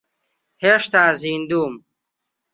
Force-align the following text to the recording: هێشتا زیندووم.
هێشتا 0.63 1.03
زیندووم. 1.21 1.75